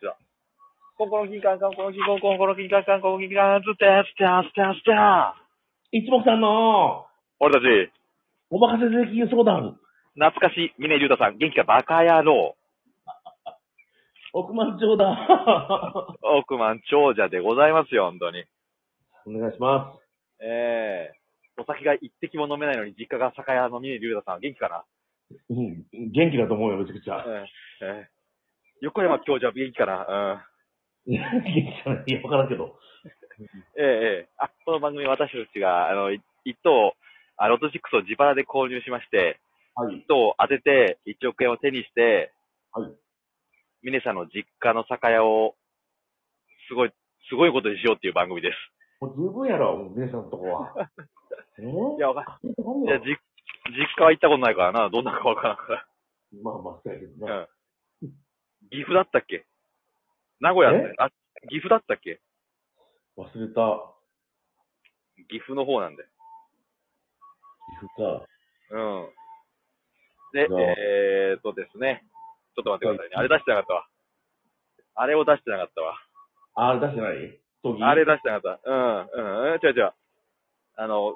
[0.00, 0.16] ちら。
[0.96, 4.92] コンコロキンカンカンコロキンコンコンコロキンカンカンコロキンカンズテステステステ
[5.92, 7.06] 一目さんの、
[7.40, 7.92] 俺たち、
[8.50, 9.78] お任せ税金相談、
[10.14, 12.56] 懐かしい峰竜太さん、元気かバカ野郎。
[14.32, 15.10] 億万長だ。
[16.38, 18.44] 億万長者でございますよ、本当に。
[19.26, 21.20] お願いしますええ
[21.60, 24.84] お酒が一滴も飲めないのに実家が酒屋の峰竜太さん、元気かな。
[25.50, 27.24] うん、元気だと思うよ、めちゃくちゃ。
[27.26, 27.46] え
[27.82, 28.19] えええ
[28.80, 30.46] 横山教授は元気かな？
[31.06, 31.12] うん。
[31.12, 32.04] 元気じゃない。
[32.06, 32.78] いや、わからんけど。
[33.76, 36.94] ええええあ、この番組私たちが、あの、い一等、
[37.36, 39.40] あロト6を自腹で購入しまして、
[39.74, 40.06] はい一。
[40.06, 42.32] 等を当てて1億円を手にして、
[42.72, 42.92] はい。
[43.82, 45.54] 峰さんの実家の酒屋を、
[46.68, 46.92] すごい、
[47.28, 48.56] すごいことにしようっていう番組です。
[49.00, 50.74] もう十分やろ、もう皆さんのとこは。
[51.58, 52.52] えー、いや、わかんい
[52.84, 53.06] いや、じ、
[53.72, 55.86] 実家は行ったことないからな、どんなかわからんから。
[56.42, 57.40] まあまあ、そうやけどうな。
[57.40, 57.48] ん。
[58.70, 59.46] 岐阜だったっけ？
[60.40, 60.94] 名古屋だえ？
[60.98, 61.10] あ、
[61.48, 62.20] 岐阜だったっけ？
[63.16, 63.94] 忘れた。
[65.28, 66.04] 岐阜の方なんで。
[67.80, 68.26] 岐阜か。
[68.70, 69.08] うん。
[70.32, 72.04] で、じゃあえーっとですね。
[72.56, 73.16] ちょっと待ってくださいね。
[73.16, 73.88] あれ出してなかったわ。
[74.94, 75.96] あれを出してなかったわ。
[76.54, 77.40] ああれ出してない？
[77.82, 78.70] あれ出してなかった。
[78.70, 79.92] うん、うん、うん違う違う。
[80.76, 81.14] あの、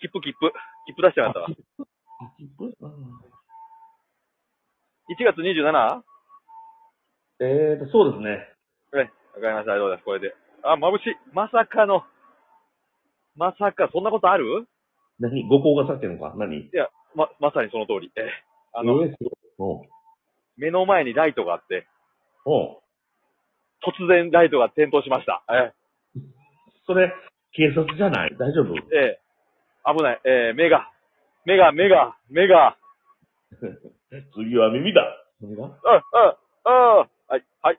[0.00, 0.52] 切符切符。
[0.86, 1.46] 切符出してなかったわ。
[2.20, 2.64] あ、切符？
[2.80, 3.20] うん
[5.10, 6.02] 1月 27?
[7.40, 8.48] えーと、そうですね。
[8.92, 9.10] はい。
[9.34, 9.72] わかりました。
[9.72, 10.04] ありがとうございます？
[10.04, 10.34] これで。
[10.62, 11.16] あ、眩しい。
[11.34, 12.04] まさかの。
[13.36, 14.66] まさか、そんなことある？
[15.18, 15.46] 何？
[15.48, 16.34] 五行がさってんのか？
[16.36, 16.56] 何？
[16.58, 18.12] いや、ま、まさにその通り。
[18.16, 18.30] ええ
[18.74, 19.14] あの、えー
[20.56, 21.86] 目の前にライトがあって。
[22.46, 25.42] 突然ライトが点灯しました。
[25.50, 25.72] え
[26.86, 27.12] それ、
[27.52, 28.36] 警察じゃない？
[28.38, 28.74] 大丈夫？
[28.76, 29.20] え、ええ
[29.96, 30.20] 危ない。
[30.24, 30.90] ええ目が、
[31.44, 32.76] 目が、目が、目が、
[34.34, 35.02] 次は耳だ。
[35.40, 36.02] 何があ、
[36.64, 37.78] あ、あ、はい、はい。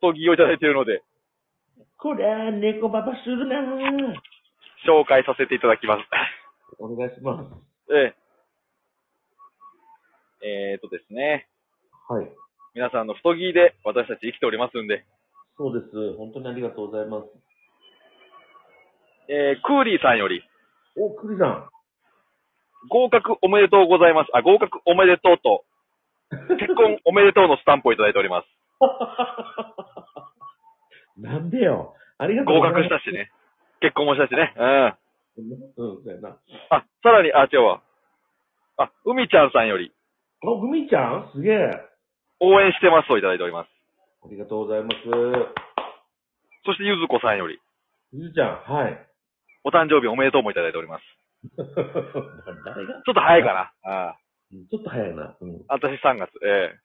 [0.00, 1.02] 太着をいただいているので、
[2.00, 3.60] こりゃ、猫ババするな
[4.88, 6.08] 紹介させていただきます。
[6.80, 7.44] お願いします。
[7.92, 8.16] え
[10.40, 11.48] ええーとですね。
[12.08, 12.28] はい。
[12.74, 15.04] 皆さんの太着で私たち生きておりますんで、
[15.58, 16.16] そうです。
[16.16, 17.28] 本当にありがとうございます。
[19.28, 20.40] えー、クーリーさんより、
[20.96, 21.68] お、クリさん。
[22.88, 24.30] 合格おめでとうございます。
[24.32, 25.64] あ、合格おめでとうと、
[26.56, 28.53] 結婚おめでとうのスタンプをいただいております。
[31.16, 31.94] なんでよ。
[32.18, 32.62] ありがとう合。
[32.62, 33.30] 格したしね。
[33.80, 34.54] 結婚もしたしね。
[34.56, 35.44] うん。
[35.76, 36.36] うん、そうやな。
[36.70, 37.82] あ、さらに、あ、違うわ。
[38.78, 39.92] あ、海ちゃんさんより、
[40.42, 41.30] あ、ふみちゃん？
[41.32, 41.70] すげえ。
[42.40, 43.68] 応援してますといただいております。
[44.24, 44.96] ありがとうございます。
[46.66, 47.60] そして、ゆずこさんより、
[48.12, 49.06] ゆずちゃん、はい。
[49.64, 51.02] お誕生日おめでとうもいただいております。
[51.56, 53.02] 誰が？
[53.04, 53.72] ちょっと早いかな。
[53.84, 54.16] あ
[54.70, 55.36] ちょっと早いな。
[55.40, 55.64] うん。
[55.68, 56.30] あ私3月。
[56.44, 56.83] ええ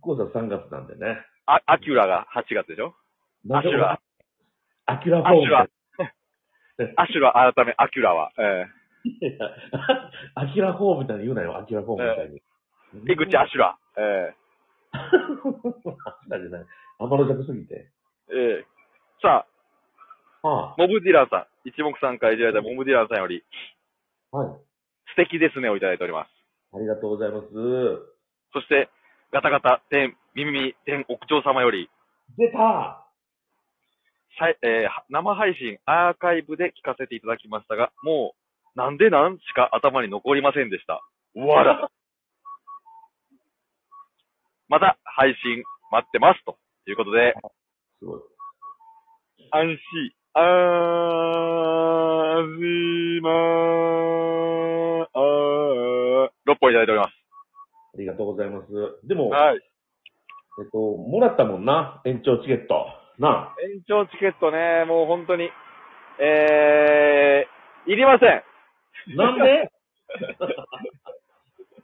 [0.00, 1.18] コウさん3月なんでね。
[1.46, 2.94] あ、アキュラが8月でしょ？
[3.50, 4.00] アシュラ。
[4.86, 5.68] アキュラフォームアシュラ。
[6.96, 8.32] アシュラ改めアキュラは。
[8.38, 8.66] え
[10.34, 12.42] アキュラフォームみたいに言うなよ、アキュラフォームみたいに。
[13.08, 13.78] え井口アシュラ。
[13.98, 14.34] え
[14.92, 16.66] アシュラじゃない。
[16.98, 17.90] 天の弱すぎて。
[18.32, 18.64] えええ
[19.22, 19.46] さ
[20.42, 21.68] あ、はモブディランさん。
[21.68, 23.44] 一目散からいただいたモブディランさんより、
[24.32, 24.60] あ、はい。
[25.10, 26.30] 素敵ですねをいただいております。
[26.74, 27.46] ありがとうございます。
[28.52, 28.88] そして、
[29.32, 31.90] ガタガタ、天、耳耳、天、屋長様より、
[32.38, 33.02] 出た
[34.38, 38.34] さいえー生配信アーカイブで聞かせていただきましたが、も
[38.76, 41.00] う、なんでなんしか頭に残りませんでした。
[41.34, 41.90] わら。
[44.68, 46.44] また、配信待ってます。
[46.44, 47.34] ということで、
[47.98, 48.20] すごい。
[49.50, 49.78] 安心、
[50.34, 57.25] あーしまー、あー、6本いただいております。
[57.96, 58.68] ありがとうございます。
[59.08, 59.56] でも、はい。
[59.56, 59.60] え
[60.66, 62.86] っと、もらったもんな、延長チケット。
[63.18, 63.62] なあ。
[63.72, 65.50] 延長チケットね、もう本当に、
[66.20, 68.42] えー、いりません。
[69.16, 69.70] なんで？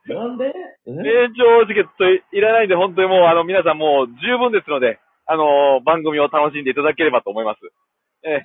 [0.14, 0.44] なんで？
[0.86, 0.90] え？
[0.90, 7.60] 延長チケットいいらないんで、本当にもう、あの、皆さんもう十分ですので、あの番組を楽しんでいただければと思います。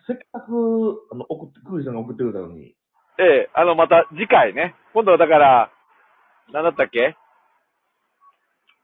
[0.07, 2.75] せっかく、あの、送って、クーリさんが送ってくれたのに。
[3.19, 5.71] ええあの、また次回ね、今度はだから、
[6.53, 7.15] なんだったっけ？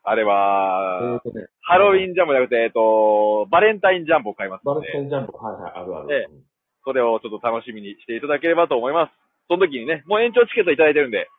[0.04, 1.48] あれえはね。
[1.62, 5.38] ハロウィンジャンボじゃなくて、えっと、バレンタインジャンボを買いますバので、ルセンジャンボ。
[5.38, 6.16] はいはい、あるある。
[6.16, 6.54] ええ
[6.86, 9.14] それをちょっと楽しみにしていただければと思います。
[9.48, 11.30] その時にね、もう延長チケットいただいてるんで、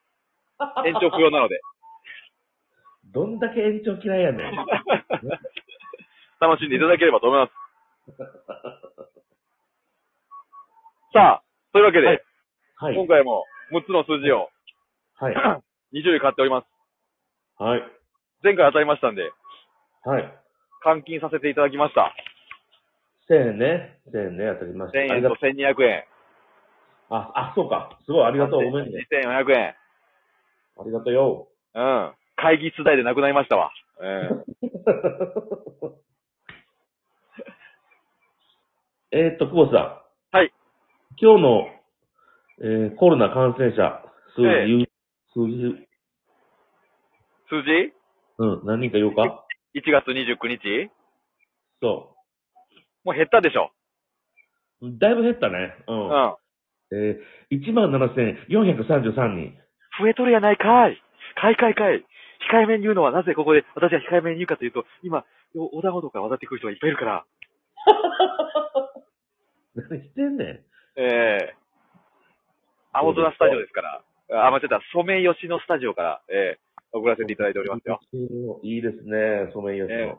[0.89, 1.61] 延長不要なので、
[3.13, 4.57] どんだけ延長嫌いやねん。
[6.41, 7.53] 楽しんでいただければと思います。
[11.13, 12.23] さあ、というわけで、はい
[12.77, 12.97] はい。
[12.97, 14.51] 今回も6つの数字を
[15.15, 15.35] はい。
[15.95, 16.67] 20位買っております。
[17.57, 17.83] はい。
[18.45, 19.33] 前回当たりましたんで、
[20.05, 20.39] はい。
[20.85, 22.15] 換金させていただきました。
[23.31, 23.99] 1000円ね。
[24.13, 24.99] 1000円ね、当たりました。
[24.99, 25.39] 1000円とありがとう。
[25.49, 26.05] 1200円。
[27.09, 27.99] あ、あ、そうか。
[28.05, 28.65] すごい、ありがとう。
[28.65, 29.09] ごめんね。
[29.11, 29.75] 2400円。
[30.77, 31.49] ありがとうよ。
[31.75, 32.13] うん。
[32.37, 33.73] 会議室代でなくなりましたわ。
[33.99, 34.45] うん。
[39.11, 40.03] えーっと、久保さ
[40.33, 40.37] ん。
[40.37, 40.53] はい。
[41.17, 41.71] 今日の、
[42.61, 44.03] えーコロナ感染者、
[44.37, 44.87] 数字
[45.33, 45.89] 数字、
[47.49, 48.04] 数字？
[48.39, 49.45] うん、何人か言おうか
[49.75, 50.91] ?1 月29日
[51.81, 52.17] そ
[53.05, 53.71] もう減ったでしょ？
[54.83, 54.99] う。
[54.99, 55.75] だいぶ減ったね。
[55.87, 55.93] う。
[55.93, 56.37] うんん。
[56.93, 59.55] えー、17,433人。
[60.01, 61.01] 増えとるやないかい。
[61.41, 62.05] かいかいかい。
[62.51, 65.25] 控えめに言うのはなぜここで私は控えめに言うかというと、今、
[65.57, 67.25] お小田ごとから渡ってくる人がいっぱいいるから。
[69.77, 70.49] 何してんねん。
[70.97, 71.55] ええ
[72.93, 74.05] 青空スタジオですから。
[74.47, 74.81] あ、間違った。
[74.93, 76.64] ソメイヨシノスタジオから、ええ
[76.95, 78.01] 送らせていただいておりますよ。
[78.63, 79.99] いいですね、ソメイヨシノ。
[79.99, 80.17] え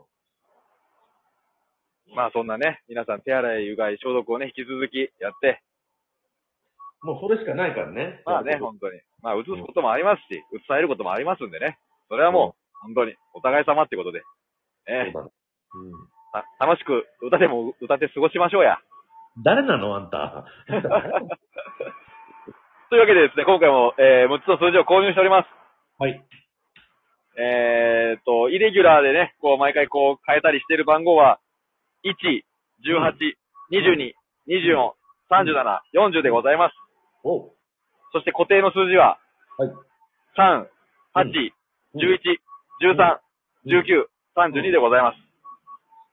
[2.14, 5.62] まあそんなね、皆さん手洗い、うがい、消毒をね、引き続きやって、
[7.02, 8.22] もうそれしかないからね。
[8.24, 9.00] まあね、本当に。
[9.22, 11.78] まあ映すこともありますし、映されることもありますんでね。
[12.08, 14.22] それはもう、本当に、お互い様ってことで。
[14.88, 15.30] ええそうん
[16.32, 18.78] た楽しく歌でも歌って過ごしましょうや。
[19.44, 20.44] 誰なのあんた。
[22.88, 25.48] というわけでですね、今回も、えー、6つの数字を購入しております。
[25.98, 26.22] はい。
[27.38, 31.38] えーっと、イレギュラーでね、こう、毎回こう、変えたりしている番号は、
[32.04, 32.16] 1、
[32.80, 33.36] 18、
[33.70, 34.12] 22、
[34.48, 34.96] 24、
[35.28, 36.72] 37、40でございます。
[37.24, 37.52] お
[38.12, 39.18] そして固定の数字は、
[39.58, 39.68] はい。
[40.38, 40.64] 3、
[41.14, 41.28] 8、
[41.94, 42.40] 11、
[42.80, 43.20] 13、
[43.66, 44.06] 19、
[44.36, 45.16] 32でございます。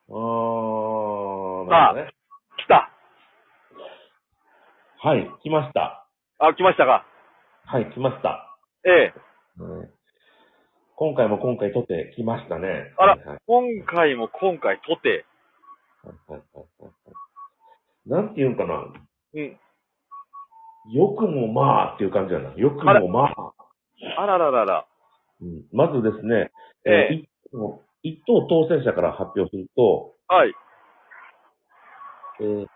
[0.10, 2.12] あー、さあね。
[2.58, 2.90] 来た
[5.08, 6.06] はい、来ました。
[6.40, 7.06] あ、来ましたか
[7.66, 8.58] はい、来ました。
[8.86, 9.14] ええ
[9.60, 10.03] うん
[10.96, 12.94] 今回も今回とって来ましたね。
[12.98, 15.26] あらはいはい今回も今回とて、
[18.06, 18.86] なんて言うんかな。
[19.34, 19.58] うん。
[20.92, 22.54] よくもまあっていう感じやな。
[22.56, 23.54] よくもまあ。
[24.18, 24.86] あらららら。
[25.42, 26.52] うんまずですね、
[26.86, 30.54] ええー一等一等当選者から発表すると、はい。
[32.42, 32.68] えー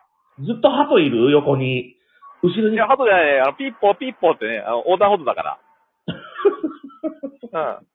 [0.45, 1.31] ずっと鳩いる？
[1.31, 1.95] 横に。
[2.43, 3.39] 後ろにいや、、ハトじゃないね。
[3.41, 5.59] あの、ピッポーピッポーってね、あの、横断歩道だから。
[7.81, 7.87] うん。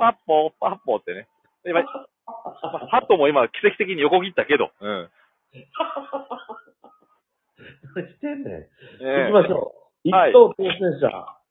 [0.00, 1.28] パッポー、パッポーってね。
[1.66, 4.72] 今、まあハトも今、奇跡的に横切ったけど。
[4.80, 5.10] うん。
[7.94, 8.54] 何してんねん。
[8.54, 8.68] え
[9.02, 10.08] え行きましょう。
[10.08, 11.06] 一はい等当選者、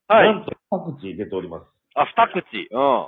[0.07, 0.33] はい。
[0.33, 1.65] なんと各地出ております。
[1.93, 2.67] あ、二口。
[2.71, 3.07] うん。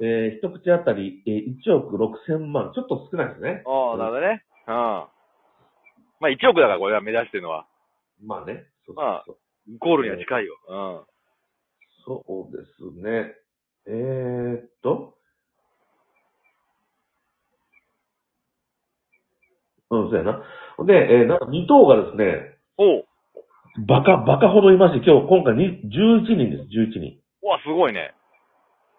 [0.00, 2.72] えー一口あたり、えー1億6千万。
[2.74, 3.62] ちょっと少ないですね。
[3.64, 4.44] ああ、なるほどね。
[4.66, 4.74] うん。
[4.74, 5.08] ま
[6.22, 7.66] あ、1億だから、これは目指してるのは。
[8.22, 8.66] まあね。
[8.84, 9.38] そうまあそう
[9.78, 10.58] ゴールには近いよ。
[10.68, 11.00] うん。
[12.04, 13.34] そうそうですね。
[13.88, 15.14] えー、っと。
[19.90, 20.44] うん、そうやな。
[20.84, 23.04] で、えー、なんか2等がですね、おう。
[23.86, 27.18] バカ、バカほどいまして、今日、今回に11人です、11人。
[27.42, 28.14] うわ、すごいね。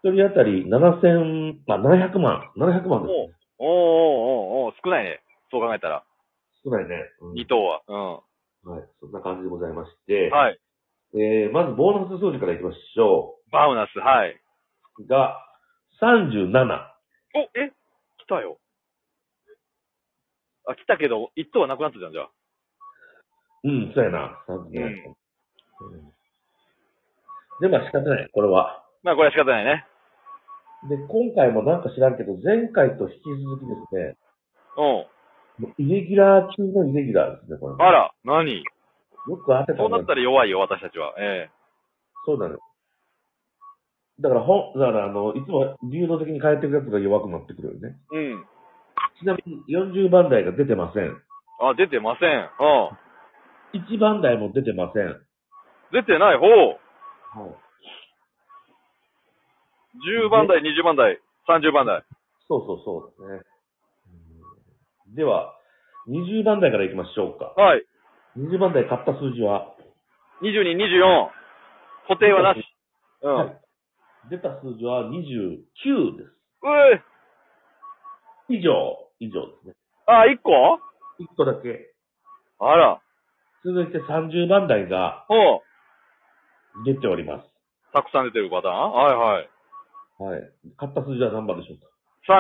[0.03, 3.35] 一人当たり7000、まあ、700万、700万です、ね。
[3.59, 3.71] おうおう
[4.59, 5.21] おうおう少ないね。
[5.51, 6.03] そう考えたら。
[6.63, 6.95] 少ないね。
[7.21, 7.81] うん2等は。
[7.87, 10.59] うはい、そんな感じでございましてん。、はい。
[11.15, 14.39] えー、まずボーナス数字からいきましょバウナス、はい。
[14.99, 15.07] う。
[15.07, 15.37] が、
[16.01, 16.53] 37。
[17.35, 17.71] お、え
[18.17, 18.57] 来たよ。
[20.67, 22.29] あ、来たけど、1等はなくなったじゃん、じゃあ。
[23.63, 24.43] うん、そうやな。
[24.47, 24.83] 37うん。
[25.93, 26.19] うん
[27.61, 28.83] で、まあ仕方ない、これは。
[29.03, 29.85] まあ、これは仕方ないね。
[30.89, 34.17] で、今回もなんか知らんけど、前回と引き続きですね、
[34.77, 34.83] うん。
[34.83, 37.75] もうイレギュラー中のイレギュラーですね、これ。
[37.85, 38.63] あら、何？
[39.27, 41.13] よく当てたそうなったら弱いよ、私たちは。
[41.19, 41.49] え
[42.25, 42.59] そうなのよ。
[44.21, 47.95] だから、ほん、だから、あの、いつも流動的に変えていくやつが弱くなってくるよね。
[48.13, 48.45] えうん。
[49.19, 51.15] ちなみに40番台が出てません。
[51.61, 52.29] あ、出てません。
[52.29, 53.79] うん。
[53.79, 55.15] 1番台も出てません。
[55.91, 56.47] 出てない方。
[56.47, 57.55] はい。
[60.25, 62.03] 10番台、20番台、30番台。
[62.47, 63.41] そうそうそうですね。
[65.07, 65.55] うんでは、
[66.07, 67.45] 20番台からいきましょうか。
[67.59, 67.83] はい。
[68.37, 69.75] 20番台買った数字は、
[70.43, 71.29] 22、24。
[72.07, 72.63] 固定はなし。
[73.23, 73.33] うん。
[73.33, 73.68] はい
[74.29, 76.29] 出た数字は29です。
[76.61, 77.01] うえ
[78.49, 78.73] 以上、
[79.19, 79.73] 以上ですね。
[80.07, 80.51] あ、1個
[81.23, 81.93] ？1個だけ。
[82.59, 83.01] あら。
[83.63, 86.83] 続いて30番台がほう。
[86.85, 87.47] 出ております。
[87.93, 88.91] たくさん出てるパターン？
[88.91, 89.49] はいはい。
[90.19, 90.51] はい。
[90.77, 91.87] 買った数字は何番でしょうか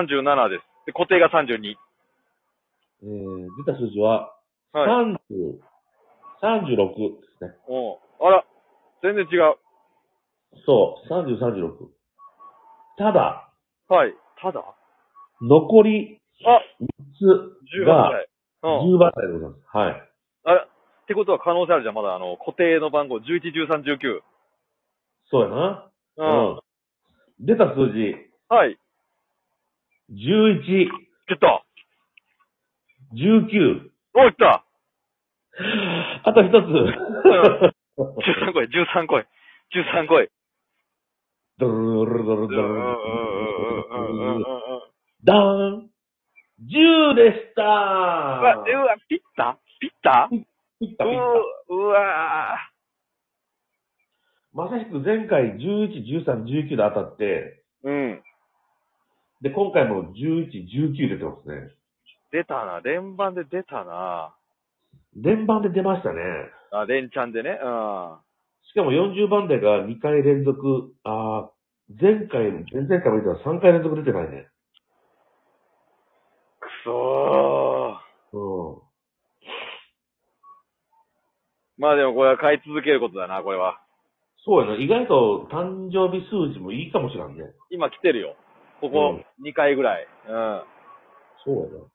[0.03, 0.63] ？37です。
[0.85, 1.75] で、固定が32。
[3.01, 4.35] えー、出た数字は、
[4.73, 5.15] はい。
[5.15, 5.59] 30、
[6.43, 7.55] 36ですね。
[7.67, 8.45] おうあら。
[9.01, 9.55] 全然違う。
[10.65, 11.89] そう、30、36。
[12.97, 13.49] ただ、
[13.87, 14.13] はい。
[14.41, 14.63] ただ？
[15.41, 16.87] 残りあ、3
[17.17, 17.25] つ
[17.81, 18.27] 18が台。
[18.63, 18.95] うん。
[18.95, 19.77] 10番台でございます。
[19.77, 20.03] はい。
[20.45, 20.61] あれ？
[20.61, 20.65] っ
[21.07, 23.23] てことは可能性あるじゃん、まだあの、固定の番号、11、
[23.67, 24.21] 13、19。
[25.31, 25.89] そうやな。
[26.17, 26.59] うん。
[27.45, 28.15] 出た数字、
[28.49, 28.77] はい。
[30.11, 30.89] 11、
[31.27, 31.63] 来た。
[33.15, 33.89] 19。
[34.15, 34.65] お、来た。
[36.25, 36.53] あと一つ。
[37.97, 39.25] 13個い、13個い。
[39.73, 40.29] 13個い。
[41.59, 44.43] ドルルルルルルルルうんうんうんうんうんうん。
[45.25, 45.37] ダー
[45.75, 45.89] ン
[46.63, 51.05] !10 でしたうわ、うわ、ピッタピッタピッタピッタ。
[51.05, 51.09] う
[51.75, 52.57] うわ
[54.53, 58.21] まさしく前回11、13、19で当たって、うん。
[59.41, 60.49] で、今回も11、
[60.93, 61.71] 19出てますね。
[62.31, 62.79] 出たな。
[62.81, 64.33] 連番で出たな。
[65.15, 66.21] 連番で出ましたね。
[66.71, 67.59] あ、連チャンでね。
[67.61, 68.17] うん。
[68.69, 71.59] しかも40番台が2回連続、あー
[71.99, 74.47] 前回、前々回も出たら3回連続出てないね。
[76.59, 78.37] くそー。
[78.37, 78.81] うん。
[81.79, 83.81] まあでもこれは買い続けることだな、これは。
[84.45, 84.75] そうやな。
[84.75, 87.43] 意外と誕生日数字もいいかもしれんね。
[87.71, 88.35] 今来てるよ。
[88.81, 90.07] ここ2回ぐらい。
[90.27, 90.61] うん。
[91.43, 91.85] そうやな。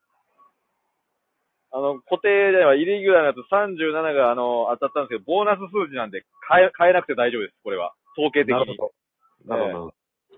[1.76, 7.94] あの、固定ではイレギュラーのやつ37があの、当たったんですけど、ボーナス数字なんで変え、変えなくて大丈夫です、これは。
[8.16, 8.58] 統計的に。
[8.58, 8.92] なるほ
[9.46, 9.56] ど。
[9.56, 9.94] なるほど。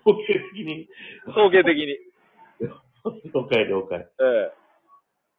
[0.06, 0.88] 統計的に。
[1.28, 1.98] 統計的に。
[2.60, 3.98] え了解了解。
[3.98, 4.52] え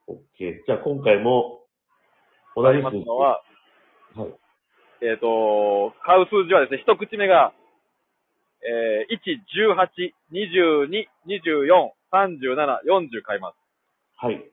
[0.07, 0.65] オッケー。
[0.65, 1.63] じゃあ今回も、
[2.55, 2.97] 同あります。
[2.97, 3.41] のは、
[4.15, 4.33] はい。
[5.01, 7.53] えっ、と、買う数字はですね、一口目が、
[8.63, 9.19] えー、1、
[9.53, 13.55] 18、22、24、37、40買います。
[14.17, 14.43] はい。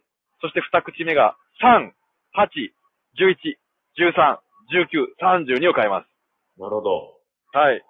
[0.41, 1.93] そして二口目が、3、
[2.37, 2.71] 8、
[3.17, 3.57] 11、
[3.97, 6.09] 13、19、32を買います。
[6.61, 7.19] なるほど。
[7.53, 7.83] はい。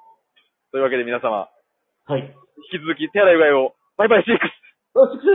[0.73, 1.49] というわけで皆様、
[2.07, 2.21] はい。
[2.73, 4.65] 引き続き手洗いうがいを、バイバイシックス
[4.95, 5.27] よし、